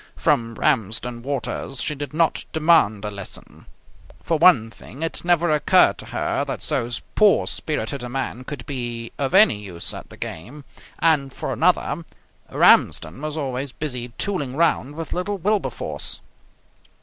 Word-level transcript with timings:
From 0.15 0.55
Ramsden 0.55 1.21
Waters 1.21 1.79
she 1.79 1.93
did 1.93 2.11
not 2.11 2.45
demand 2.53 3.05
a 3.05 3.11
lesson. 3.11 3.67
For 4.23 4.39
one 4.39 4.71
thing 4.71 5.03
it 5.03 5.23
never 5.23 5.51
occurred 5.51 5.99
to 5.99 6.07
her 6.07 6.43
that 6.45 6.63
so 6.63 6.89
poor 7.13 7.45
spirited 7.45 8.01
a 8.01 8.09
man 8.09 8.43
could 8.43 8.65
be 8.65 9.11
of 9.19 9.35
any 9.35 9.59
use 9.59 9.93
at 9.93 10.09
the 10.09 10.17
game, 10.17 10.63
and 10.97 11.31
for 11.31 11.53
another 11.53 12.03
Ramsden 12.49 13.21
was 13.21 13.37
always 13.37 13.73
busy 13.73 14.07
tooling 14.17 14.55
round 14.55 14.95
with 14.95 15.13
little 15.13 15.37
Wilberforce. 15.37 16.19